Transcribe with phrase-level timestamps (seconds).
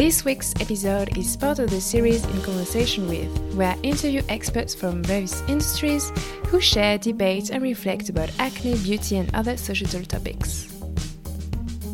[0.00, 4.74] This week's episode is part of the series In Conversation With, where I interview experts
[4.74, 6.10] from various industries
[6.46, 10.72] who share, debate, and reflect about acne, beauty, and other societal topics.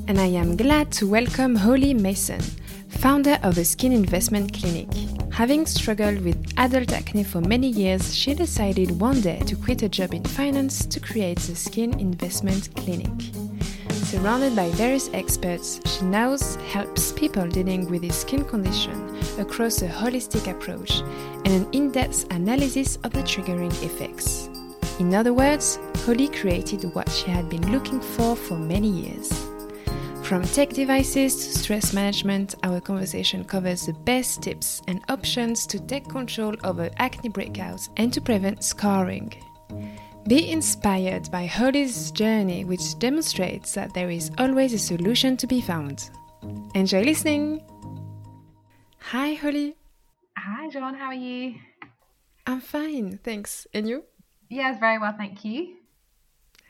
[0.07, 2.41] And I am glad to welcome Holly Mason,
[2.91, 4.89] founder of the Skin Investment Clinic.
[5.33, 9.89] Having struggled with adult acne for many years, she decided one day to quit a
[9.89, 13.11] job in finance to create the Skin Investment Clinic.
[14.07, 16.39] Surrounded by various experts, she now
[16.69, 21.01] helps people dealing with this skin condition across a holistic approach
[21.45, 24.49] and an in depth analysis of the triggering effects.
[25.01, 29.29] In other words, Holly created what she had been looking for for many years.
[30.23, 35.81] From tech devices to stress management, our conversation covers the best tips and options to
[35.81, 39.33] take control over acne breakouts and to prevent scarring.
[40.29, 45.61] Be inspired by Holly's journey, which demonstrates that there is always a solution to be
[45.61, 46.11] found.
[46.75, 47.63] Enjoy listening!
[48.99, 49.77] Hi, Holly.
[50.37, 50.95] Hi, Jeanne.
[50.95, 51.55] How are you?
[52.45, 53.69] I'm fine, thanks.
[53.73, 54.03] And you?
[54.51, 55.77] Yes, very well, thank you.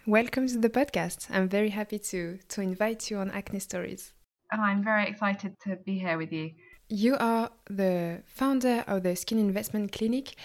[0.06, 1.30] Welcome to the podcast.
[1.30, 4.12] I'm very happy to, to invite you on Acne Stories.
[4.52, 6.50] Oh, I'm very excited to be here with you.
[6.90, 10.36] You are the founder of the Skin Investment Clinic.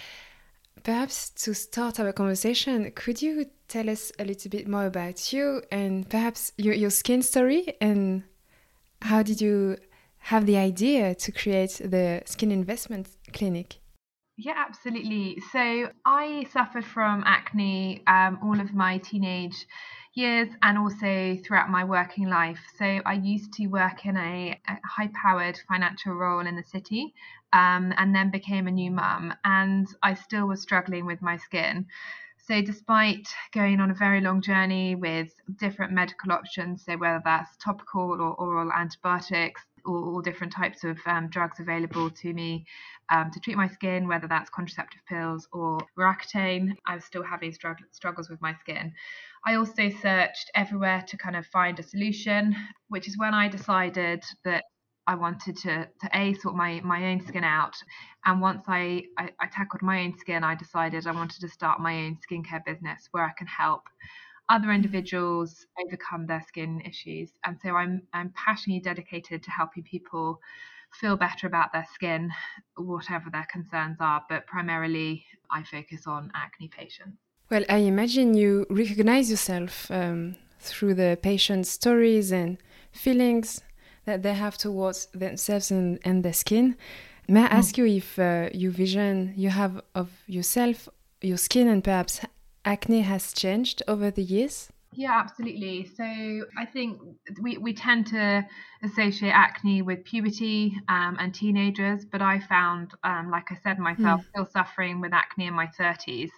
[0.82, 5.62] Perhaps to start our conversation, could you tell us a little bit more about you
[5.70, 8.24] and perhaps your, your skin story and
[9.02, 9.76] how did you
[10.18, 13.78] have the idea to create the Skin Investment Clinic?
[14.36, 15.38] Yeah, absolutely.
[15.52, 19.66] So I suffered from acne um, all of my teenage
[20.14, 22.60] years and also throughout my working life.
[22.78, 27.14] So I used to work in a, a high powered financial role in the city
[27.52, 29.34] um, and then became a new mum.
[29.44, 31.86] And I still was struggling with my skin.
[32.44, 37.56] So, despite going on a very long journey with different medical options, so whether that's
[37.58, 42.64] topical or oral antibiotics, or all different types of um, drugs available to me
[43.10, 47.52] um, to treat my skin, whether that's contraceptive pills or Roaccutane, I was still having
[47.52, 48.92] struggles with my skin.
[49.46, 52.54] I also searched everywhere to kind of find a solution,
[52.88, 54.64] which is when I decided that
[55.06, 57.74] I wanted to to a sort my my own skin out,
[58.24, 61.80] and once I, I, I tackled my own skin, I decided I wanted to start
[61.80, 63.82] my own skincare business where I can help
[64.48, 67.30] other individuals overcome their skin issues.
[67.44, 70.40] And so I'm I'm passionately dedicated to helping people
[71.00, 72.30] feel better about their skin,
[72.76, 74.22] whatever their concerns are.
[74.28, 77.18] But primarily, I focus on acne patients.
[77.50, 82.58] Well, I imagine you recognize yourself um, through the patient's stories and
[82.92, 83.62] feelings
[84.04, 86.76] that they have towards themselves and, and their skin.
[87.28, 87.78] May I ask mm.
[87.78, 90.88] you if uh, your vision you have of yourself,
[91.20, 92.20] your skin, and perhaps
[92.64, 94.70] acne has changed over the years?
[94.94, 95.86] Yeah, absolutely.
[95.86, 97.00] So I think
[97.40, 98.46] we, we tend to
[98.82, 104.20] associate acne with puberty um, and teenagers, but I found, um, like I said, myself
[104.20, 104.28] mm.
[104.28, 106.28] still suffering with acne in my 30s.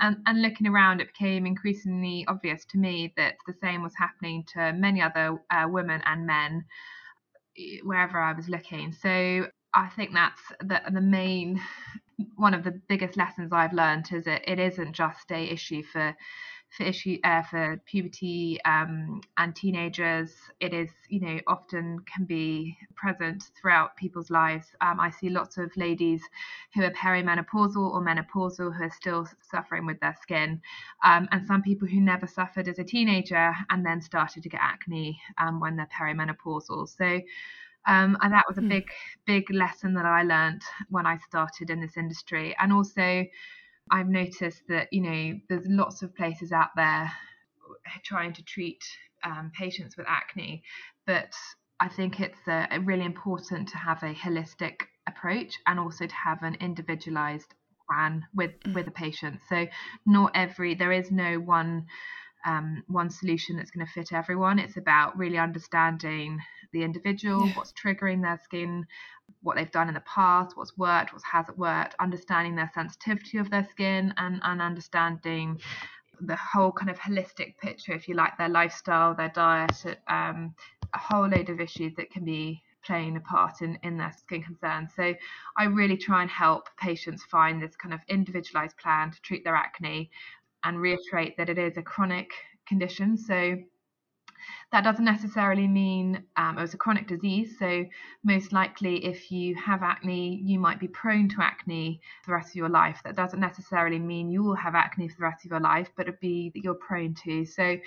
[0.00, 4.44] And, and looking around, it became increasingly obvious to me that the same was happening
[4.54, 6.64] to many other uh, women and men
[7.82, 8.92] wherever I was looking.
[8.92, 11.60] So I think that's the, the main
[12.36, 16.16] one of the biggest lessons I've learned is that it isn't just a issue for
[16.76, 20.34] for issue uh, for puberty um, and teenagers.
[20.60, 24.66] It is you know often can be present throughout people's lives.
[24.80, 26.22] Um, I see lots of ladies
[26.74, 30.60] who are perimenopausal or menopausal who are still suffering with their skin,
[31.04, 34.60] um, and some people who never suffered as a teenager and then started to get
[34.62, 36.88] acne um, when they're perimenopausal.
[36.88, 37.20] So
[37.88, 38.68] um, and that was a hmm.
[38.68, 38.90] big,
[39.26, 42.54] big lesson that I learned when I started in this industry.
[42.60, 43.24] And also,
[43.90, 47.10] I've noticed that, you know, there's lots of places out there
[48.04, 48.84] trying to treat
[49.24, 50.62] um, patients with acne,
[51.06, 51.32] but
[51.80, 56.42] I think it's uh, really important to have a holistic approach and also to have
[56.42, 57.54] an individualized
[57.88, 58.74] plan with hmm.
[58.74, 59.40] with a patient.
[59.48, 59.66] So
[60.04, 61.86] not every there is no one
[62.44, 64.58] um, one solution that's going to fit everyone.
[64.58, 66.38] It's about really understanding
[66.72, 67.54] the individual, yeah.
[67.54, 68.86] what's triggering their skin,
[69.42, 73.50] what they've done in the past, what's worked, what hasn't worked, understanding their sensitivity of
[73.50, 75.60] their skin, and, and understanding
[76.20, 79.72] the whole kind of holistic picture, if you like, their lifestyle, their diet,
[80.08, 80.54] um,
[80.94, 84.42] a whole load of issues that can be playing a part in, in their skin
[84.42, 84.90] concerns.
[84.96, 85.14] So
[85.56, 89.54] I really try and help patients find this kind of individualized plan to treat their
[89.54, 90.10] acne
[90.64, 92.30] and reiterate that it is a chronic
[92.66, 93.16] condition.
[93.16, 93.56] So
[94.70, 97.56] that doesn't necessarily mean um, was a chronic disease.
[97.58, 97.84] So,
[98.22, 102.50] most likely, if you have acne, you might be prone to acne for the rest
[102.50, 103.00] of your life.
[103.04, 106.08] That doesn't necessarily mean you will have acne for the rest of your life, but
[106.08, 107.46] it'd be that you're prone to.
[107.46, 107.78] So,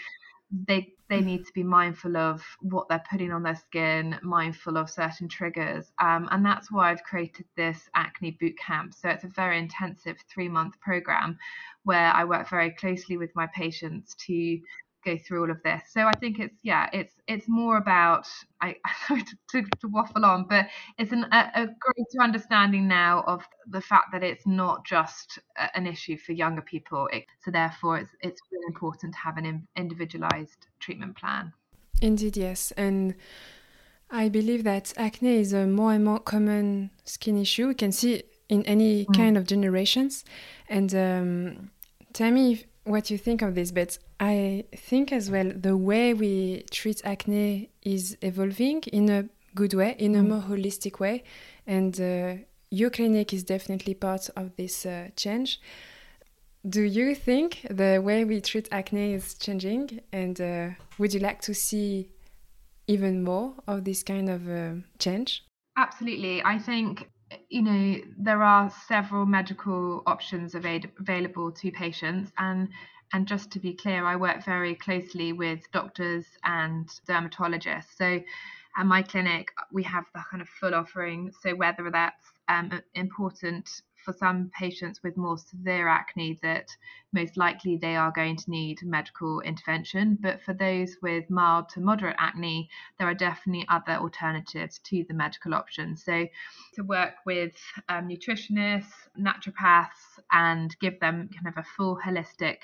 [0.52, 4.90] they they need to be mindful of what they're putting on their skin, mindful of
[4.90, 8.94] certain triggers, um, and that's why I've created this acne boot camp.
[8.94, 11.38] So it's a very intensive three month program
[11.84, 14.60] where I work very closely with my patients to
[15.04, 15.82] go through all of this.
[15.92, 18.28] So I think it's yeah, it's it's more about
[18.62, 18.76] I
[19.08, 20.68] sorry to, to, to waffle on, but
[20.98, 25.76] it's an, a, a, greater understanding now of the fact that it's not just a,
[25.76, 27.08] an issue for younger people.
[27.12, 31.54] It, so therefore, it's it's really important to have an individualized treatment plan.
[32.02, 33.16] Indeed, yes, and.
[34.14, 37.70] I believe that acne is a more and more common skin issue.
[37.70, 39.16] We can see in any mm.
[39.16, 40.26] kind of generations.
[40.68, 41.72] And um,
[42.14, 46.64] tell me what you think of this, but I think as well the way we
[46.72, 49.26] treat acne is evolving in a
[49.56, 50.30] good way, in a mm.
[50.30, 51.24] more holistic way,
[51.68, 52.36] and uh,
[52.70, 55.60] your clinic is definitely part of this uh, change.
[56.68, 61.42] Do you think the way we treat acne is changing, and uh, would you like
[61.42, 62.10] to see
[62.88, 65.44] even more of this kind of uh, change?
[65.78, 66.44] Absolutely.
[66.44, 67.10] I think
[67.50, 72.70] you know, there are several medical options available to patients, and
[73.14, 77.96] and just to be clear, I work very closely with doctors and dermatologists.
[77.98, 78.22] So,
[78.78, 81.32] at my clinic, we have the kind of full offering.
[81.42, 83.70] So, whether that's um, important
[84.04, 86.68] for some patients with more severe acne that
[87.14, 90.18] most likely they are going to need medical intervention.
[90.22, 95.14] But for those with mild to moderate acne, there are definitely other alternatives to the
[95.14, 96.04] medical options.
[96.04, 96.28] So
[96.76, 97.54] to work with
[97.90, 102.58] um, nutritionists, naturopaths, and give them kind of a full holistic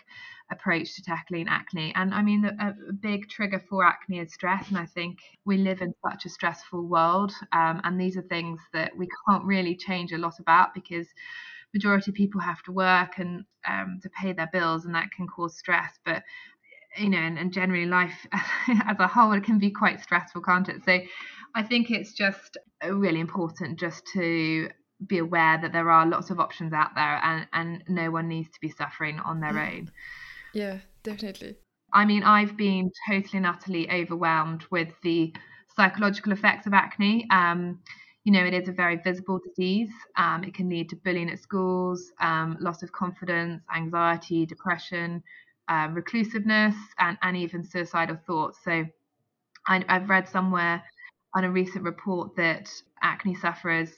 [0.51, 1.93] approach to tackling acne.
[1.95, 4.69] And I mean, a, a, big trigger for acne is stress.
[4.69, 7.33] And I think we live in such a stressful world.
[7.51, 11.07] Um, and these are things that we can't really change a lot about because
[11.73, 15.27] majority of people have to work and um, to pay their bills, and that can
[15.27, 15.99] cause stress.
[16.05, 16.23] But
[16.97, 18.25] you know, and, and generally life
[18.67, 20.83] as a whole, it can be quite stressful, can't it?
[20.85, 20.99] So
[21.55, 24.69] I think it's just really important just to
[25.05, 28.49] be aware that there are lots of options out there and, and no one needs
[28.49, 29.77] to be suffering on their mm.
[29.77, 29.91] own.
[30.57, 31.55] Yeah, definitely.
[31.93, 35.31] I mean, I've been totally and utterly overwhelmed with the
[35.75, 37.27] psychological effects of acne.
[37.29, 37.79] Um,
[38.23, 39.91] you know, it is a very visible disease.
[40.17, 45.21] Um, it can lead to bullying at schools, um, loss of confidence, anxiety, depression,
[45.67, 48.57] uh, reclusiveness, and, and even suicidal thoughts.
[48.65, 48.83] So
[49.67, 50.83] I, I've read somewhere
[51.35, 52.67] on a recent report that
[53.03, 53.91] acne sufferers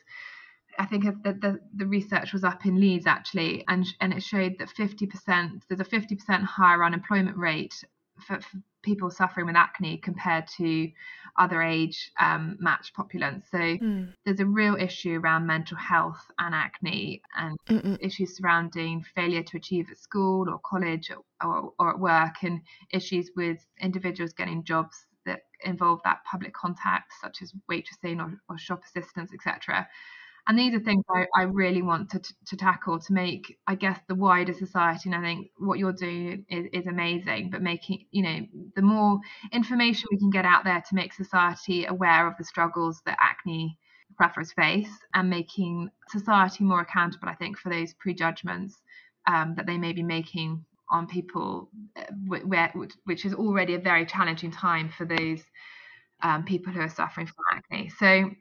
[0.80, 4.56] I think the, the, the, research was up in Leeds actually, and and it showed
[4.60, 7.84] that 50% there's a 50% higher unemployment rate
[8.26, 10.90] for, for people suffering with acne compared to
[11.38, 13.44] other age um, matched populace.
[13.52, 14.14] So mm.
[14.24, 17.98] there's a real issue around mental health and acne, and Mm-mm.
[18.00, 22.62] issues surrounding failure to achieve at school or college or, or, or at work, and
[22.92, 28.58] issues with individuals getting jobs that involve that public contact, such as waitressing or, or
[28.58, 29.86] shop assistants, etc
[30.48, 34.00] and these are things I, I really want to, to tackle to make I guess
[34.08, 35.10] the wider society.
[35.10, 38.40] And I think what you're doing is, is amazing but making you know
[38.76, 39.20] the more
[39.52, 43.78] information we can get out there to make society aware of the struggles that acne
[44.22, 48.82] sufferers face and making society more accountable I think for those prejudgments
[49.28, 52.74] um, that they may be making on people uh, where,
[53.06, 55.44] which is already a very challenging time for those
[56.24, 57.90] um, people who are suffering from acne.
[57.90, 58.32] So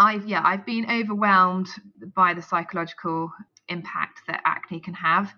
[0.00, 1.68] I've yeah, I've been overwhelmed
[2.16, 3.30] by the psychological
[3.68, 5.32] impact that acne can have,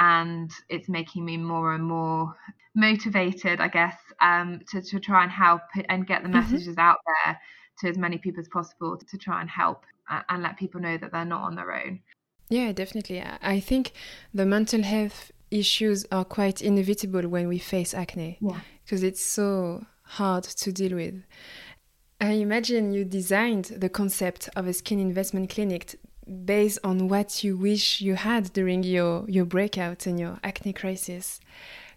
[0.00, 2.34] and it's making me more and more
[2.74, 6.38] motivated, I guess, um, to to try and help and get the mm-hmm.
[6.38, 6.80] messages mm-hmm.
[6.80, 7.38] out there
[7.78, 9.84] to as many people as possible to try and help
[10.28, 12.00] and let people know that they're not on their own.
[12.48, 13.22] Yeah, definitely.
[13.40, 13.92] I think
[14.34, 18.38] the mental health issues are quite inevitable when we face acne
[18.84, 19.08] because yeah.
[19.08, 21.22] it's so hard to deal with.
[22.20, 25.96] I imagine you designed the concept of a skin investment clinic
[26.44, 31.40] based on what you wish you had during your, your breakout and your acne crisis.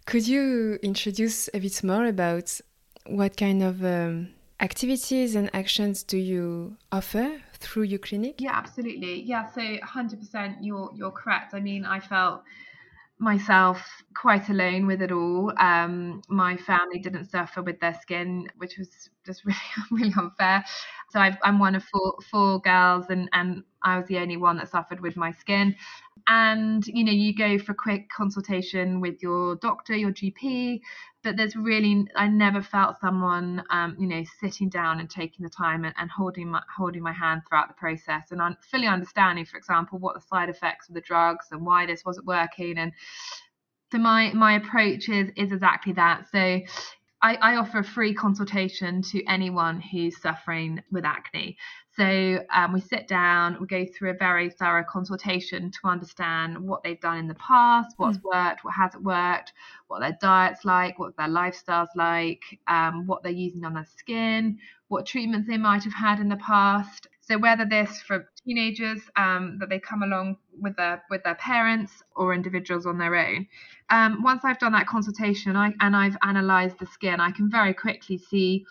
[0.06, 2.60] Could you introduce a bit more about
[3.06, 4.30] what kind of um,
[4.62, 8.36] activities and actions do you offer through your clinic?
[8.40, 9.22] Yeah, absolutely.
[9.24, 11.54] Yeah, so 100% you're you're correct.
[11.54, 12.44] I mean, I felt
[13.24, 13.82] myself
[14.16, 15.54] quite alone with it all.
[15.60, 19.58] Um, my family didn't suffer with their skin, which was just really
[19.92, 20.64] really unfair.
[21.12, 24.58] So i am one of four four girls, and and I was the only one
[24.58, 25.76] that suffered with my skin.
[26.28, 30.82] And you know, you go for a quick consultation with your doctor, your GP.
[31.24, 35.50] But there's really I never felt someone um, you know sitting down and taking the
[35.50, 39.58] time and, and, holding my holding my hand throughout the process and fully understanding for
[39.58, 42.78] example what the side effects of the drugs and why this wasn't working.
[42.78, 42.92] And
[43.92, 46.26] so my my approach is is exactly that.
[46.32, 46.60] So
[47.24, 51.58] I, I offer a free consultation to anyone who's suffering with acne.
[51.96, 56.84] So um, we sit down, we go through a very thorough consultation to understand what
[56.84, 58.24] they've done in the past, what's mm.
[58.24, 59.54] worked, what hasn't worked,
[59.88, 64.58] what their diet's like, what their lifestyle's like, um, what they're using on their skin,
[64.90, 67.08] what treatments they might have had in the past.
[67.26, 72.04] So whether this for teenagers um, that they come along with their with their parents
[72.16, 73.48] or individuals on their own.
[73.90, 77.74] Um, once I've done that consultation I, and I've analysed the skin, I can very
[77.74, 78.66] quickly see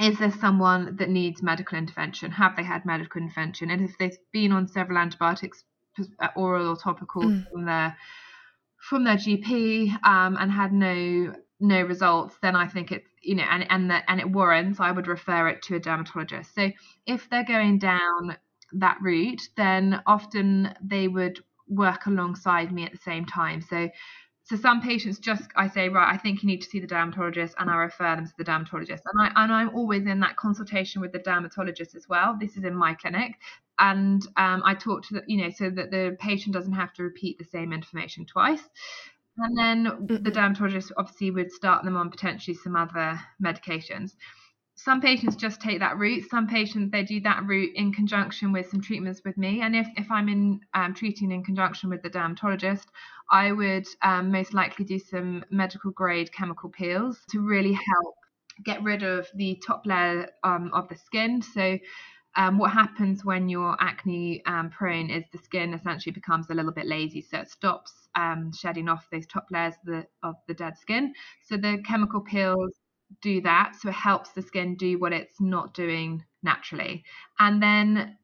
[0.00, 2.30] is there someone that needs medical intervention?
[2.30, 3.70] Have they had medical intervention?
[3.70, 5.64] And if they've been on several antibiotics,
[6.20, 7.50] uh, oral or topical, mm.
[7.50, 7.96] from their
[8.88, 13.44] from their GP um, and had no no results, then I think it's you know
[13.50, 16.54] and and that and it warrants I would refer it to a dermatologist.
[16.54, 16.70] So
[17.06, 18.36] if they're going down
[18.72, 23.60] that route, then often they would work alongside me at the same time.
[23.62, 23.88] So
[24.46, 27.54] so some patients just I say right I think you need to see the dermatologist
[27.58, 31.00] and I refer them to the dermatologist and I and I'm always in that consultation
[31.00, 33.32] with the dermatologist as well this is in my clinic
[33.80, 37.02] and um, I talk to the you know so that the patient doesn't have to
[37.02, 38.62] repeat the same information twice
[39.38, 40.22] and then mm-hmm.
[40.22, 44.12] the dermatologist obviously would start them on potentially some other medications.
[44.78, 46.28] Some patients just take that route.
[46.30, 49.62] Some patients they do that route in conjunction with some treatments with me.
[49.62, 52.88] And if, if i'm in um, treating in conjunction with the dermatologist
[53.30, 58.14] i would um, most likely do some medical grade chemical peels to really help
[58.64, 61.42] get rid of the top layer um, of the skin.
[61.42, 61.78] So
[62.36, 66.72] um, what happens when you're acne um, prone is the skin essentially becomes a little
[66.72, 70.54] bit lazy, so it stops um, shedding off those top layers of the, of the
[70.54, 71.12] dead skin.
[71.44, 72.72] So the chemical peels
[73.22, 73.74] do that.
[73.80, 77.04] So it helps the skin do what it's not doing naturally.
[77.38, 78.16] And then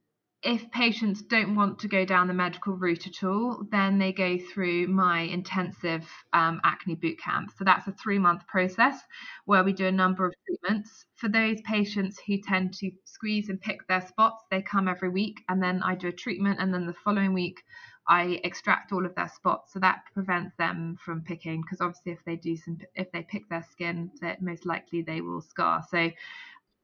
[0.43, 4.37] if patients don't want to go down the medical route at all, then they go
[4.39, 7.53] through my intensive um, acne boot camp.
[7.57, 8.99] So that's a three month process
[9.45, 11.05] where we do a number of treatments.
[11.15, 15.43] For those patients who tend to squeeze and pick their spots, they come every week
[15.49, 16.59] and then I do a treatment.
[16.61, 17.63] And then the following week,
[18.09, 21.63] I extract all of their spots, so that prevents them from picking.
[21.63, 25.21] Because obviously, if they do some, if they pick their skin, that most likely they
[25.21, 25.85] will scar.
[25.89, 26.11] So,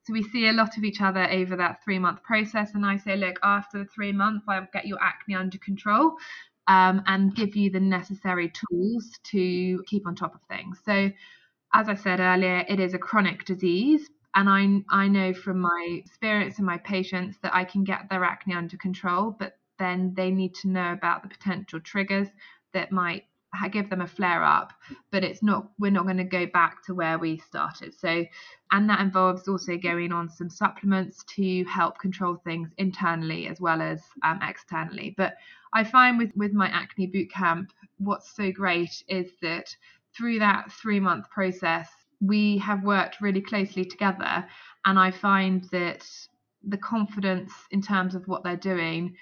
[0.08, 2.70] so we see a lot of each other over that three month process.
[2.72, 6.14] And I say, look, after the three months, I'll get your acne under control.
[6.66, 10.78] Um, and give you the necessary tools to keep on top of things.
[10.84, 11.10] So,
[11.72, 16.00] as I said earlier, it is a chronic disease, and I I know from my
[16.04, 20.30] experience and my patients that I can get their acne under control, but then they
[20.30, 22.28] need to know about the potential triggers
[22.74, 23.24] that might
[23.72, 24.72] give them a flare up
[25.10, 27.92] but it's not we're not going to go back to where we started.
[27.98, 28.24] So
[28.72, 33.80] and that involves also going on some supplements to help control things internally as well
[33.80, 35.14] as um, externally.
[35.16, 35.34] But
[35.74, 39.74] i find with with my acne boot camp what's so great is that
[40.16, 41.88] through that three month process
[42.20, 44.44] we have worked really closely together
[44.86, 46.06] and i find that
[46.66, 49.14] the confidence in terms of what they're doing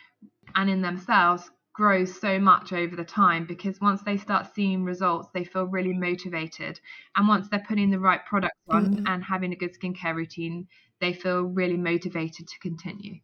[0.54, 5.28] and in themselves grows so much over the time because once they start seeing results,
[5.34, 6.80] they feel really motivated.
[7.14, 9.06] And once they're putting the right products on mm-hmm.
[9.06, 10.68] and having a good skincare routine,
[11.00, 13.20] they feel really motivated to continue.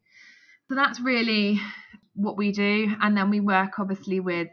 [0.69, 1.61] So that's really
[2.15, 2.95] what we do.
[3.01, 4.49] And then we work obviously with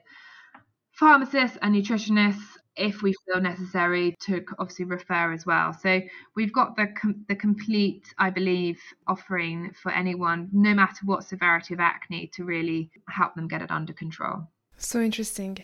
[0.93, 5.73] pharmacists and nutritionists if we feel necessary to obviously refer as well.
[5.73, 6.01] So
[6.35, 11.73] we've got the com- the complete, I believe, offering for anyone, no matter what severity
[11.73, 14.47] of acne, to really help them get it under control.
[14.77, 15.57] So interesting.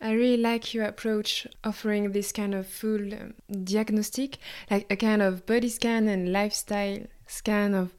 [0.00, 4.38] I really like your approach offering this kind of full um, diagnostic,
[4.70, 7.94] like a kind of body scan and lifestyle scan of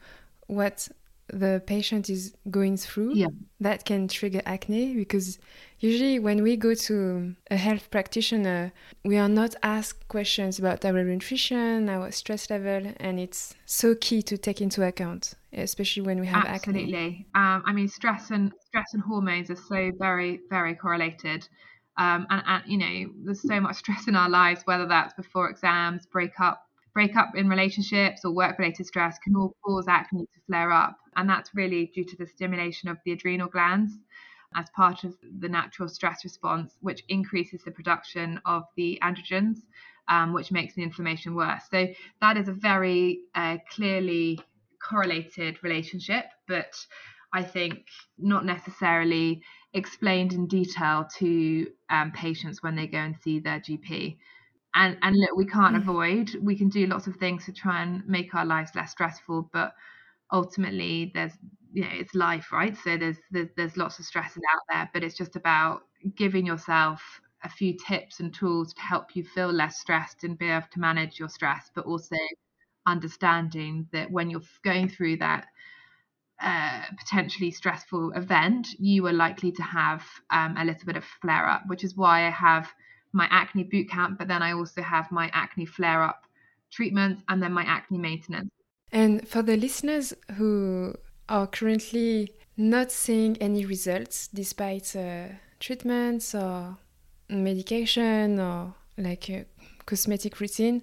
[0.47, 0.89] what
[1.27, 3.27] the patient is going through yeah.
[3.59, 5.39] that can trigger acne because
[5.79, 8.73] usually when we go to a health practitioner
[9.05, 14.21] we are not asked questions about our nutrition our stress level and it's so key
[14.21, 17.25] to take into account especially when we have absolutely acne.
[17.35, 21.47] um, i mean stress and stress and hormones are so very very correlated
[21.95, 25.49] um, and, and you know there's so much stress in our lives whether that's before
[25.49, 26.62] exams break up
[26.93, 30.97] breakup in relationships or work related stress can all cause acne to flare up.
[31.15, 33.93] And that's really due to the stimulation of the adrenal glands
[34.55, 39.57] as part of the natural stress response, which increases the production of the androgens,
[40.07, 41.63] um, which makes the inflammation worse.
[41.71, 41.87] So
[42.21, 44.39] that is a very uh, clearly
[44.87, 46.75] correlated relationship, but
[47.33, 49.41] I think not necessarily
[49.73, 54.17] explained in detail to um, patients when they go and see their GP.
[54.75, 55.81] And and look we can't mm.
[55.81, 59.49] avoid we can do lots of things to try and make our lives less stressful
[59.53, 59.73] but
[60.31, 61.33] ultimately there's
[61.71, 65.03] you know it's life right so there's there's, there's lots of stresses out there but
[65.03, 65.81] it's just about
[66.15, 67.01] giving yourself
[67.43, 70.79] a few tips and tools to help you feel less stressed and be able to
[70.79, 72.15] manage your stress but also
[72.85, 75.45] understanding that when you're going through that
[76.41, 81.47] uh, potentially stressful event, you are likely to have um, a little bit of flare
[81.47, 82.67] up, which is why I have
[83.13, 86.25] my acne boot camp, but then I also have my acne flare up
[86.71, 88.49] treatments and then my acne maintenance.
[88.91, 90.95] And for the listeners who
[91.29, 95.27] are currently not seeing any results despite uh,
[95.59, 96.77] treatments or
[97.29, 99.45] medication or like a
[99.85, 100.81] cosmetic routine,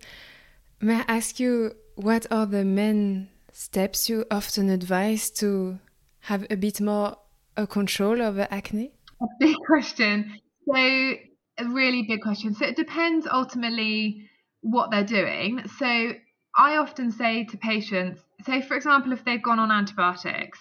[0.81, 5.79] may I ask you what are the main steps you often advise to
[6.21, 7.17] have a bit more
[7.57, 8.93] a control over acne?
[9.21, 10.41] A big question.
[10.67, 11.15] So,
[11.61, 12.55] a really big question.
[12.55, 14.29] So, it depends ultimately
[14.61, 15.63] what they're doing.
[15.79, 16.13] So,
[16.57, 20.59] I often say to patients, say, for example, if they've gone on antibiotics,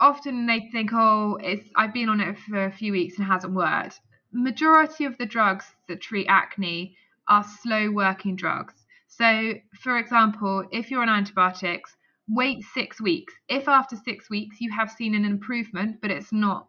[0.00, 3.30] often they think, oh, it's I've been on it for a few weeks and it
[3.30, 4.00] hasn't worked.
[4.32, 6.96] Majority of the drugs that treat acne
[7.28, 8.74] are slow working drugs.
[9.08, 11.96] So, for example, if you're on antibiotics,
[12.28, 13.32] wait six weeks.
[13.48, 16.68] If after six weeks you have seen an improvement, but it's not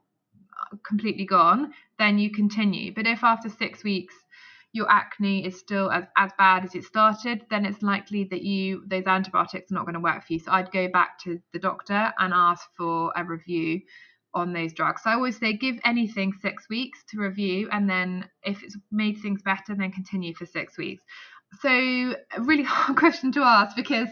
[0.88, 2.94] completely gone, then you continue.
[2.94, 4.14] But if after six weeks
[4.74, 8.84] your acne is still as, as bad as it started, then it's likely that you
[8.88, 10.40] those antibiotics are not going to work for you.
[10.40, 13.82] So I'd go back to the doctor and ask for a review
[14.34, 15.04] on those drugs.
[15.04, 19.18] So I always say give anything six weeks to review, and then if it's made
[19.22, 21.04] things better, then continue for six weeks.
[21.62, 24.10] So a really hard question to ask because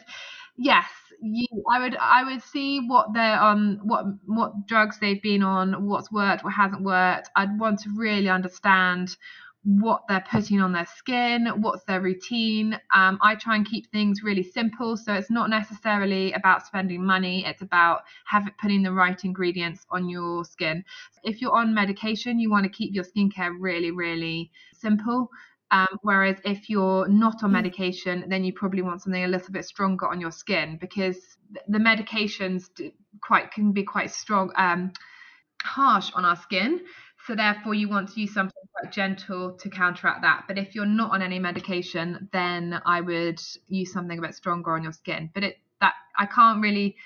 [0.58, 0.86] yes,
[1.24, 5.86] you I would I would see what they're on what what drugs they've been on,
[5.86, 7.30] what's worked, what hasn't worked.
[7.36, 9.16] I'd want to really understand
[9.64, 12.78] what they're putting on their skin, what's their routine.
[12.94, 17.46] Um, I try and keep things really simple, so it's not necessarily about spending money.
[17.46, 20.84] It's about having putting the right ingredients on your skin.
[21.24, 25.30] If you're on medication, you want to keep your skincare really, really simple.
[25.74, 27.54] Um, whereas if you're not on mm.
[27.54, 31.18] medication, then you probably want something a little bit stronger on your skin because
[31.68, 32.70] the medications
[33.22, 34.94] quite can be quite strong, um,
[35.64, 36.82] harsh on our skin.
[37.26, 40.44] So therefore, you want to use something quite gentle to counteract that.
[40.48, 44.76] But if you're not on any medication, then I would use something a bit stronger
[44.76, 45.32] on your skin.
[45.34, 46.98] But it that I can't really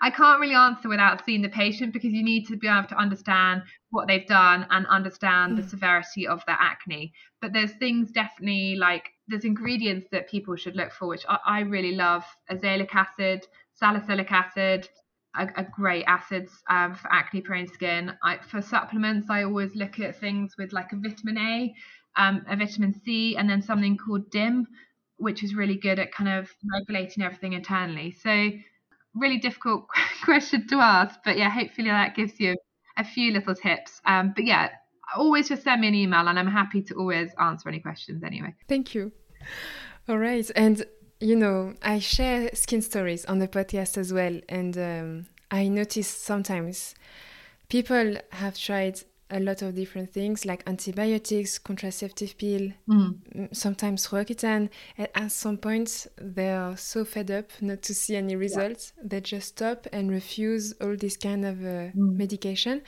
[0.00, 2.98] I can't really answer without seeing the patient because you need to be able to
[2.98, 5.70] understand what they've done and understand the mm.
[5.70, 7.12] severity of their acne.
[7.40, 11.60] But there's things definitely like there's ingredients that people should look for, which I, I
[11.60, 14.88] really love: azelaic acid, salicylic acid,
[15.36, 18.12] a great acids um, for acne prone skin.
[18.22, 21.74] I, for supplements, I always look at things with like a vitamin A,
[22.16, 24.66] um, a vitamin C, and then something called DIM,
[25.18, 28.10] which is really good at kind of regulating everything internally.
[28.10, 28.50] So
[29.14, 29.86] really difficult
[30.24, 32.56] question to ask, but yeah, hopefully that gives you
[32.96, 34.00] a few little tips.
[34.06, 34.70] Um, but yeah,
[35.16, 38.54] always just send me an email and I'm happy to always answer any questions anyway.
[38.68, 39.12] Thank you.
[40.08, 40.48] All right.
[40.54, 40.84] And,
[41.20, 44.40] you know, I share skin stories on the podcast as well.
[44.48, 46.94] And um, I notice sometimes
[47.68, 53.54] people have tried a lot of different things like antibiotics, contraceptive pill, mm.
[53.54, 54.68] sometimes Roaccutane.
[54.98, 59.04] And at some point, they are so fed up not to see any results, yeah.
[59.08, 61.94] they just stop and refuse all this kind of uh, mm.
[61.94, 62.82] medication.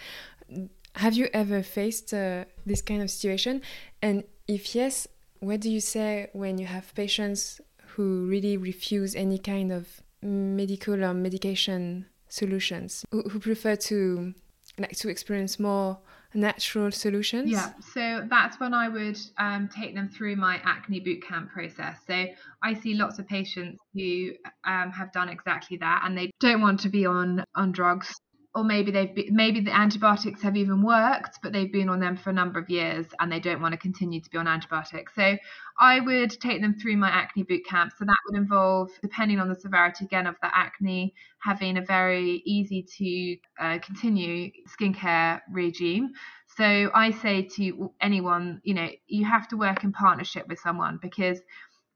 [0.96, 3.62] Have you ever faced uh, this kind of situation?
[4.02, 5.08] And if yes,
[5.40, 7.60] what do you say when you have patients
[7.94, 14.34] who really refuse any kind of medical or medication solutions, who, who prefer to
[14.78, 15.98] like to experience more
[16.34, 17.50] natural solutions?
[17.50, 21.98] Yeah, so that's when I would um, take them through my acne bootcamp process.
[22.06, 22.26] So
[22.62, 24.30] I see lots of patients who
[24.64, 28.14] um, have done exactly that, and they don't want to be on on drugs
[28.54, 32.30] or maybe they've maybe the antibiotics have even worked but they've been on them for
[32.30, 35.14] a number of years and they don't want to continue to be on antibiotics.
[35.14, 35.36] So
[35.80, 37.92] i would take them through my acne boot camp.
[37.98, 42.42] So that would involve depending on the severity again of the acne having a very
[42.44, 46.10] easy to uh, continue skincare regime.
[46.56, 50.98] So i say to anyone you know you have to work in partnership with someone
[51.00, 51.40] because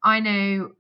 [0.03, 0.71] I know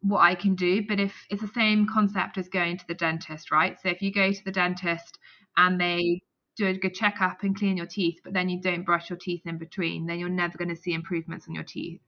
[0.00, 3.50] what I can do, but if it's the same concept as going to the dentist,
[3.50, 3.76] right?
[3.82, 5.18] So if you go to the dentist
[5.56, 6.22] and they
[6.56, 9.42] do a good checkup and clean your teeth, but then you don't brush your teeth
[9.44, 12.00] in between, then you're never going to see improvements on your teeth.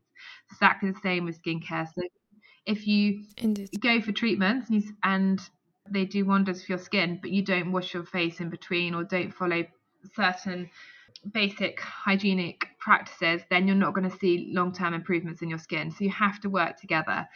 [0.45, 1.87] It's exactly the same with skincare.
[1.95, 2.03] So
[2.67, 3.71] if you Indeed.
[3.81, 5.41] go for treatments and, you, and
[5.91, 9.05] they do wonders for your skin, but you don't wash your face in between or
[9.05, 9.65] don't follow
[10.15, 10.71] certain
[11.33, 15.91] basic hygienic practices, then you're not going to see long term improvements in your skin.
[15.91, 17.29] So you have to work together.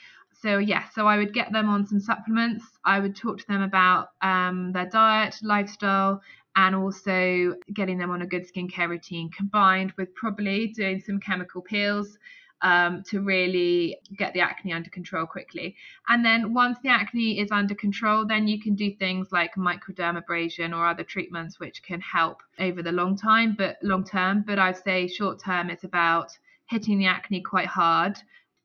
[0.42, 2.64] So, yes, yeah, so I would get them on some supplements.
[2.84, 6.20] I would talk to them about um, their diet, lifestyle,
[6.56, 11.62] and also getting them on a good skincare routine combined with probably doing some chemical
[11.62, 12.18] peels
[12.62, 15.76] um, to really get the acne under control quickly.
[16.08, 20.76] And then once the acne is under control, then you can do things like microdermabrasion
[20.76, 24.42] or other treatments which can help over the long time, but long term.
[24.44, 28.18] But I'd say short term, it's about hitting the acne quite hard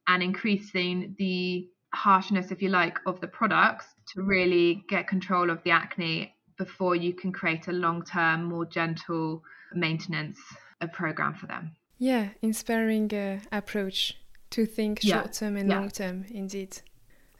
[0.07, 5.61] and increasing the harshness, if you like, of the products to really get control of
[5.63, 9.43] the acne before you can create a long term, more gentle
[9.73, 10.39] maintenance
[10.81, 11.75] a program for them.
[11.97, 14.17] Yeah, inspiring uh, approach
[14.51, 15.21] to think yeah.
[15.21, 15.79] short term and yeah.
[15.79, 16.79] long term, indeed.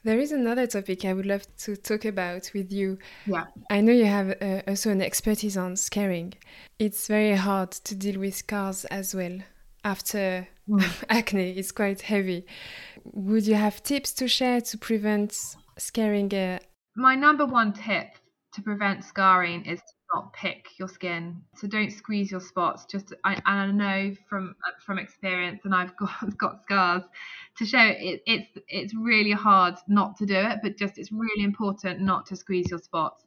[0.04, 2.98] There is another topic I would love to talk about with you.
[3.26, 3.44] Yeah.
[3.68, 6.34] I know you have uh, also an expertise on scarring.
[6.78, 9.38] It's very hard to deal with scars as well
[9.88, 11.04] after mm.
[11.08, 11.50] acne.
[11.58, 12.44] It's quite heavy.
[13.04, 15.30] Would you have tips to share to prevent
[15.78, 16.32] scarring?
[16.32, 16.58] Uh...
[16.96, 18.08] My number one tip
[18.54, 21.42] to prevent scarring is to not pick your skin.
[21.56, 22.84] So don't squeeze your spots.
[22.84, 27.04] Just I, and I know from from experience, and I've got got scars
[27.58, 28.22] to show it.
[28.26, 32.36] It's it's really hard not to do it, but just it's really important not to
[32.36, 33.24] squeeze your spots.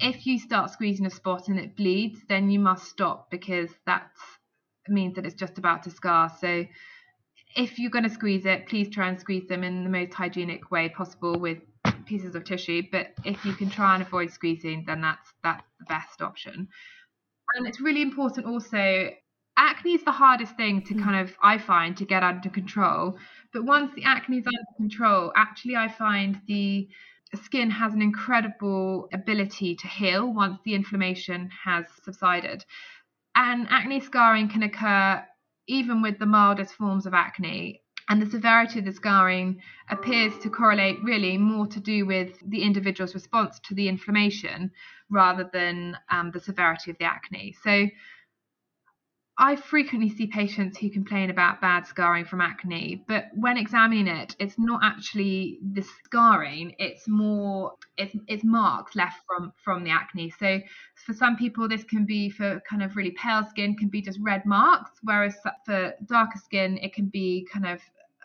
[0.00, 4.10] If you start squeezing a spot and it bleeds, then you must stop because that
[4.88, 6.30] means that it's just about to scar.
[6.40, 6.64] So
[7.56, 10.70] if you're going to squeeze it, please try and squeeze them in the most hygienic
[10.70, 11.58] way possible with
[12.06, 12.82] pieces of tissue.
[12.90, 16.68] But if you can try and avoid squeezing, then that's that's the best option.
[17.56, 19.10] And it's really important also.
[19.56, 21.02] Acne is the hardest thing to mm.
[21.04, 23.18] kind of I find to get under control.
[23.52, 26.88] But once the acne is under control, actually I find the
[27.36, 32.64] skin has an incredible ability to heal once the inflammation has subsided.
[33.36, 35.24] And acne scarring can occur
[35.66, 40.50] even with the mildest forms of acne and the severity of the scarring appears to
[40.50, 44.70] correlate really more to do with the individual's response to the inflammation
[45.10, 47.56] rather than um, the severity of the acne.
[47.62, 47.88] So
[49.36, 54.36] I frequently see patients who complain about bad scarring from acne, but when examining it,
[54.38, 60.30] it's not actually the scarring; it's more it's, it's marks left from from the acne.
[60.38, 60.60] So
[60.94, 64.20] for some people, this can be for kind of really pale skin, can be just
[64.22, 65.34] red marks, whereas
[65.66, 67.80] for darker skin, it can be kind of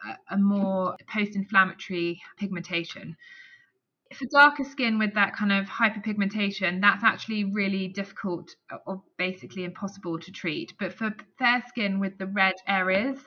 [0.06, 3.18] a, a more post-inflammatory pigmentation
[4.14, 8.50] for darker skin with that kind of hyperpigmentation, that's actually really difficult
[8.88, 10.74] or basically impossible to treat.
[10.80, 13.20] But for fair skin with the red areas,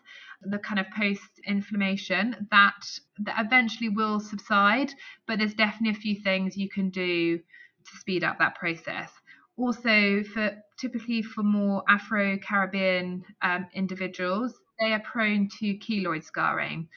[0.43, 2.85] the kind of post inflammation, that,
[3.21, 4.93] that eventually will subside.
[5.27, 9.11] But there's definitely a few things you can do to speed up that process.
[9.57, 16.89] Also, for typically for more Afro Caribbean um, individuals, they are prone to keloid scarring.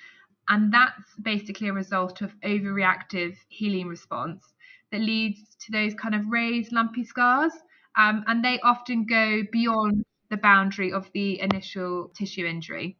[0.49, 4.53] And that's basically a result of overreactive healing response
[4.91, 7.53] that leads to those kind of raised, lumpy scars.
[7.97, 12.97] Um, and they often go beyond the boundary of the initial tissue injury.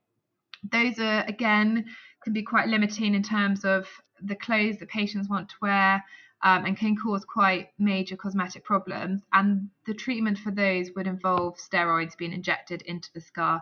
[0.72, 1.86] Those are, again,
[2.24, 3.88] can be quite limiting in terms of
[4.22, 6.04] the clothes that patients want to wear
[6.44, 9.22] um, and can cause quite major cosmetic problems.
[9.34, 13.62] And the treatment for those would involve steroids being injected into the scar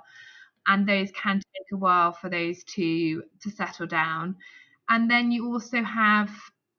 [0.68, 4.36] and those can take a while for those to to settle down.
[4.90, 6.30] And then you also have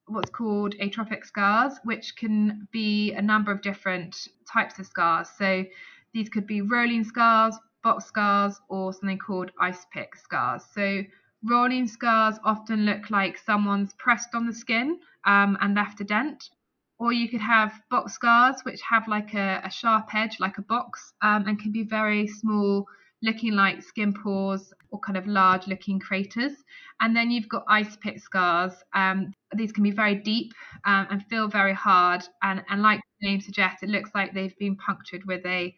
[0.07, 5.29] what's called atrophic scars, which can be a number of different types of scars.
[5.39, 5.65] So
[6.13, 10.63] these could be rolling scars, box scars, or something called ice pick scars.
[10.75, 11.03] So
[11.43, 16.51] rolling scars often look like someone's pressed on the skin um, and left a dent.
[16.99, 20.63] Or you could have box scars, which have like a, a sharp edge, like a
[20.63, 22.87] box, um, and can be very small
[23.25, 26.53] looking like skin pores or kind of large looking craters.
[27.01, 28.73] And then you've got ice pick scars.
[28.95, 30.53] Um, these can be very deep
[30.85, 32.23] um, and feel very hard.
[32.43, 35.75] And, and like the name suggests, it looks like they've been punctured with a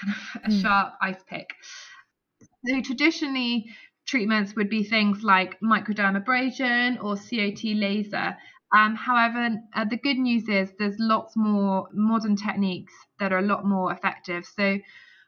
[0.00, 0.62] kind of a mm.
[0.62, 1.50] sharp ice pick.
[2.66, 3.66] So traditionally,
[4.06, 8.36] treatments would be things like microdermabrasion or CO2 laser.
[8.76, 13.42] Um, however, uh, the good news is there's lots more modern techniques that are a
[13.42, 14.44] lot more effective.
[14.44, 14.78] So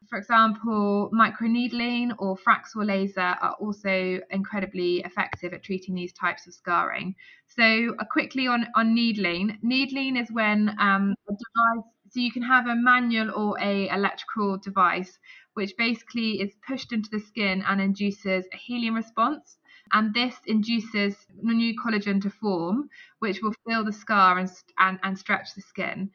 [0.09, 6.55] for example, microneedling or Fraxel laser are also incredibly effective at treating these types of
[6.55, 7.15] scarring.
[7.47, 9.59] So, uh, quickly on, on needling.
[9.63, 14.57] Needling is when um, a device, so you can have a manual or a electrical
[14.59, 15.19] device,
[15.55, 19.59] which basically is pushed into the skin and induces a healing response.
[19.93, 22.89] And this induces new collagen to form,
[23.21, 26.11] which will fill the scar and, and, and stretch the skin.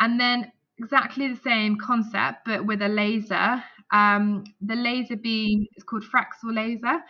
[0.00, 3.62] And then exactly the same concept, but with a laser.
[3.92, 7.00] Um, the laser beam is called Fraxel laser.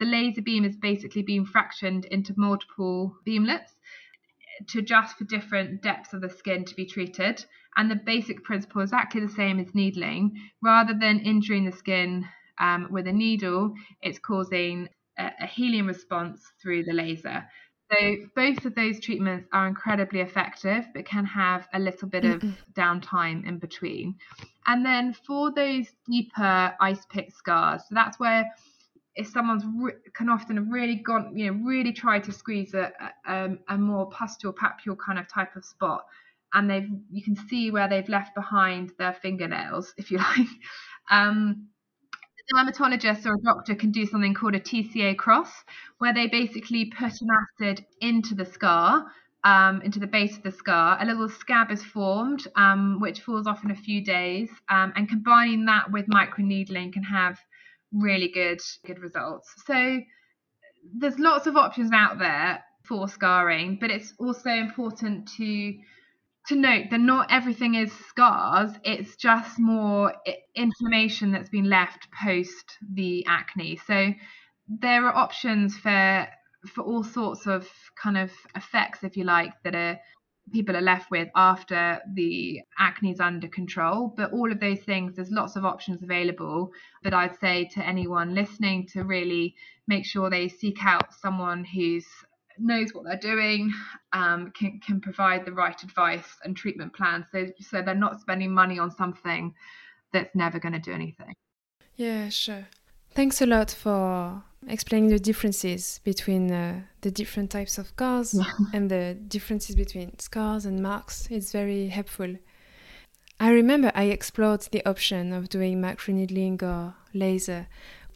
[0.00, 3.76] The laser beam is basically being fractioned into multiple beamlets
[4.68, 7.44] to adjust for different depths of the skin to be treated.
[7.76, 10.34] And the basic principle is exactly the same as needling.
[10.62, 12.26] Rather than injuring the skin
[12.58, 14.88] um, with a needle, it's causing
[15.18, 17.44] a, a healing response through the laser.
[17.90, 22.42] So both of those treatments are incredibly effective, but can have a little bit of
[22.74, 24.16] downtime in between.
[24.66, 28.48] And then for those deeper ice pick scars, so that's where
[29.16, 32.92] if someone's re- can often have really gone, you know, really tried to squeeze a,
[33.26, 36.04] a, um, a more pustule papule kind of type of spot,
[36.54, 40.48] and they've you can see where they've left behind their fingernails, if you like.
[41.10, 41.68] Um,
[42.54, 45.50] dermatologist or a doctor can do something called a TCA cross,
[45.98, 49.06] where they basically put an acid into the scar,
[49.44, 50.98] um, into the base of the scar.
[51.00, 55.08] A little scab is formed, um, which falls off in a few days, um, and
[55.08, 57.38] combining that with microneedling can have
[57.92, 59.52] really good good results.
[59.66, 60.00] So
[60.94, 65.74] there's lots of options out there for scarring, but it's also important to
[66.48, 68.72] to note that not everything is scars.
[68.84, 70.14] It's just more
[70.54, 73.80] inflammation that's been left post the acne.
[73.86, 74.12] So
[74.68, 76.26] there are options for
[76.66, 77.66] for all sorts of
[78.00, 79.98] kind of effects, if you like, that are
[80.52, 84.12] people are left with after the acne is under control.
[84.16, 86.72] But all of those things, there's lots of options available.
[87.02, 89.54] But I'd say to anyone listening to really
[89.86, 92.06] make sure they seek out someone who's
[92.60, 93.72] knows what they're doing,
[94.12, 97.26] um, can, can provide the right advice and treatment plans.
[97.32, 99.54] So, so they're not spending money on something
[100.12, 101.34] that's never going to do anything.
[101.96, 102.66] Yeah, sure.
[103.12, 108.44] Thanks a lot for explaining the differences between uh, the different types of scars yeah.
[108.72, 111.28] and the differences between scars and marks.
[111.30, 112.36] It's very helpful.
[113.38, 117.66] I remember I explored the option of doing microneedling or laser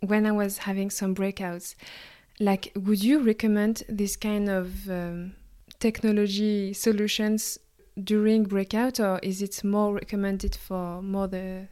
[0.00, 1.74] when I was having some breakouts
[2.40, 5.34] like would you recommend this kind of um,
[5.78, 7.58] technology solutions
[8.02, 11.68] during breakout or is it more recommended for more the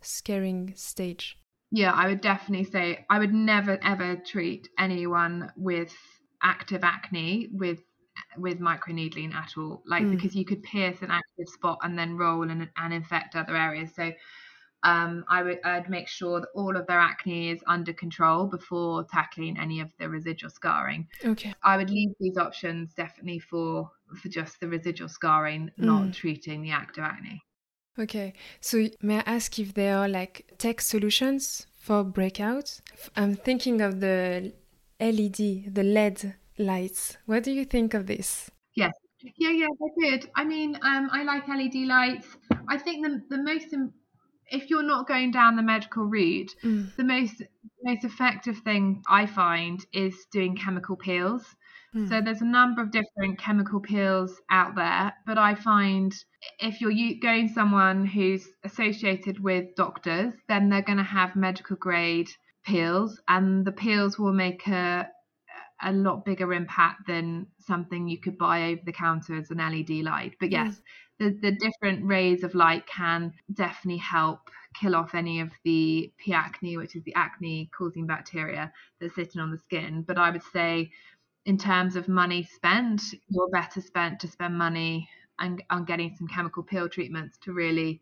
[0.00, 1.36] scaring stage?
[1.70, 5.94] Yeah i would definitely say i would never ever treat anyone with
[6.42, 7.80] active acne with
[8.36, 9.82] with microneedling at all.
[9.86, 10.10] Like mm.
[10.10, 13.90] because you could pierce an active spot and then roll and, and infect other areas.
[13.94, 14.12] So
[14.82, 19.04] um, I would I'd make sure that all of their acne is under control before
[19.04, 21.08] tackling any of the residual scarring.
[21.24, 21.52] Okay.
[21.62, 25.84] I would leave these options definitely for for just the residual scarring, mm.
[25.84, 27.42] not treating the active acne.
[27.98, 28.32] Okay.
[28.60, 32.80] So may I ask if there are like tech solutions for breakouts?
[33.16, 34.52] I'm thinking of the
[35.00, 37.16] LED, the LED lights.
[37.26, 38.50] What do you think of this?
[38.74, 38.92] Yes.
[39.36, 40.30] Yeah, yeah, they're good.
[40.36, 42.36] I mean, um, I like LED lights.
[42.68, 43.74] I think the the most
[44.50, 46.94] if you're not going down the medical route, mm.
[46.96, 47.42] the most
[47.84, 51.44] most effective thing I find is doing chemical peels.
[51.94, 52.08] Mm.
[52.08, 56.12] So there's a number of different chemical peels out there, but I find
[56.58, 62.28] if you're going someone who's associated with doctors, then they're going to have medical grade
[62.64, 65.08] peels, and the peels will make a
[65.82, 70.04] a lot bigger impact than something you could buy over the counter as an LED
[70.04, 70.34] light.
[70.40, 70.82] But yes, mm
[71.18, 76.32] the, the different rays of light can definitely help kill off any of the P.
[76.32, 80.04] acne, which is the acne causing bacteria that's sitting on the skin.
[80.06, 80.90] But I would say,
[81.44, 85.08] in terms of money spent, you're better spent to spend money
[85.40, 88.00] on, on getting some chemical peel treatments to really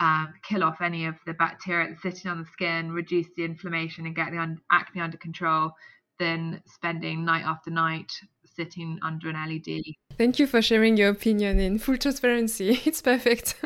[0.00, 4.06] um, kill off any of the bacteria that's sitting on the skin, reduce the inflammation,
[4.06, 5.72] and get the un- acne under control
[6.18, 8.12] than spending night after night
[8.44, 9.82] sitting under an LED.
[10.16, 12.80] Thank you for sharing your opinion in full transparency.
[12.86, 13.64] It's perfect.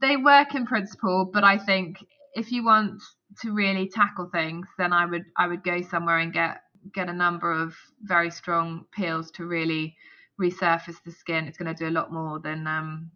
[0.00, 1.98] they work in principle, but I think
[2.34, 3.02] if you want
[3.42, 6.62] to really tackle things, then I would I would go somewhere and get
[6.94, 9.96] get a number of very strong peels to really
[10.40, 11.46] resurface the skin.
[11.46, 13.10] It's going to do a lot more than um,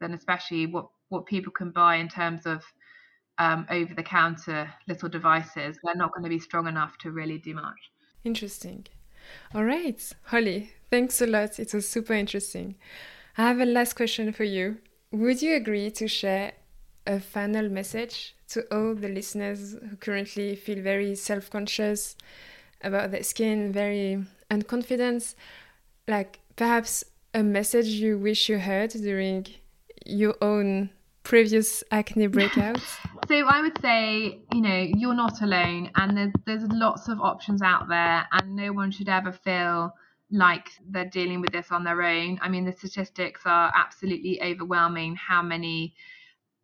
[0.00, 2.62] than especially what what people can buy in terms of
[3.38, 5.78] um, over the counter little devices.
[5.82, 7.78] They're not going to be strong enough to really do much.
[8.24, 8.86] Interesting.
[9.54, 11.58] All right, Holly, thanks a lot.
[11.58, 12.76] It was super interesting.
[13.36, 14.78] I have a last question for you.
[15.12, 16.52] Would you agree to share
[17.06, 22.16] a final message to all the listeners who currently feel very self conscious
[22.82, 25.34] about their skin, very unconfident?
[26.06, 27.04] Like perhaps
[27.34, 29.46] a message you wish you heard during
[30.04, 30.90] your own
[31.28, 32.98] previous acne breakouts?
[33.28, 37.62] so I would say, you know, you're not alone, and there's there's lots of options
[37.62, 39.94] out there, and no one should ever feel
[40.30, 42.38] like they're dealing with this on their own.
[42.42, 45.16] I mean, the statistics are absolutely overwhelming.
[45.16, 45.94] How many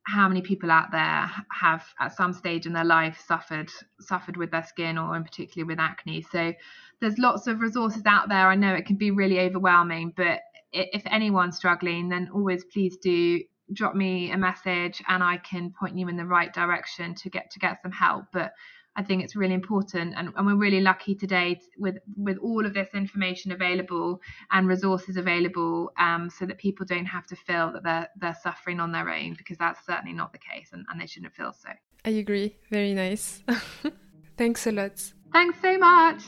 [0.06, 4.50] how many people out there have at some stage in their life suffered suffered with
[4.50, 6.52] their skin or in particular with acne so
[7.00, 10.40] there's lots of resources out there i know it can be really overwhelming but
[10.72, 13.40] if anyone's struggling then always please do
[13.72, 17.50] drop me a message and i can point you in the right direction to get
[17.50, 18.52] to get some help but
[18.96, 22.74] I think it's really important, and, and, we're really lucky today with with all of
[22.74, 24.20] this information available
[24.52, 28.78] and resources available, um, so that people don't have to feel that they're they're suffering
[28.78, 31.70] on their own because that's certainly not the case, and, and they shouldn't feel so.
[32.04, 32.56] I agree.
[32.70, 33.42] Very nice.
[34.36, 35.12] Thanks a lot.
[35.32, 36.22] Thanks so much.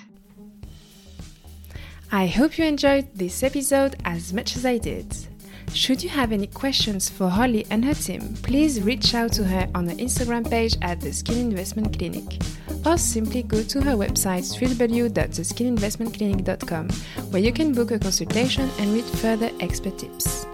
[2.10, 5.35] I hope you enjoyed this episode as much as I did.
[5.72, 9.68] Should you have any questions for Holly and her team, please reach out to her
[9.74, 12.40] on the Instagram page at the Skin Investment Clinic,
[12.84, 16.88] or simply go to her website www.theskininvestmentclinic.com,
[17.30, 20.46] where you can book a consultation and read further expert tips.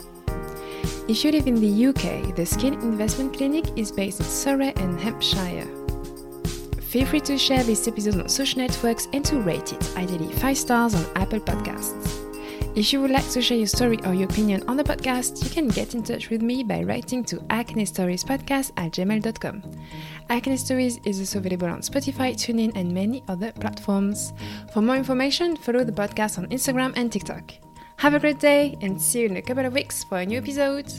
[1.09, 5.01] If you live in the UK, the Skin Investment Clinic is based in Surrey and
[5.01, 5.67] Hampshire.
[6.81, 10.59] Feel free to share this episode on social networks and to rate it, ideally 5
[10.59, 12.32] stars on Apple Podcasts.
[12.75, 15.51] If you would like to share your story or your opinion on the podcast, you
[15.51, 19.63] can get in touch with me by writing to acne stories podcast at gmail.com.
[20.31, 24.33] Acne Stories is also available on Spotify, TuneIn, and many other platforms.
[24.73, 27.53] For more information, follow the podcast on Instagram and TikTok.
[27.97, 30.39] Have a great day and see you in a couple of weeks for a new
[30.39, 30.91] episode.